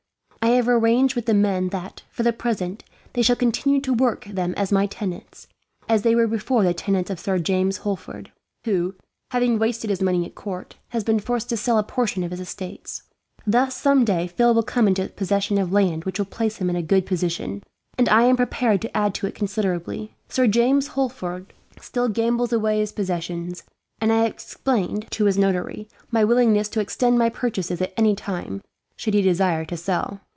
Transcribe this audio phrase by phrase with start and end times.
[0.43, 4.25] I have arranged with the men that, for the present, they shall continue to work
[4.25, 5.47] them as my tenants,
[5.87, 8.31] as they were before the tenants of Sir James Holford;
[8.65, 8.95] who,
[9.29, 12.39] having wasted his money at court, has been forced to sell a portion of his
[12.39, 13.03] estates.
[13.45, 16.75] Thus, some day Phil will come into possession of land which will place him in
[16.75, 17.61] a good position,
[17.95, 20.15] and I am prepared to add to it considerably.
[20.27, 23.61] Sir James Holford still gambles away his possessions;
[23.99, 28.15] and I have explained, to his notary, my willingness to extend my purchases at any
[28.15, 28.61] time,
[28.95, 30.21] should he desire to sell.